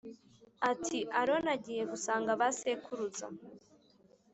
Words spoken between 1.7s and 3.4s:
gusanga ba sekuruza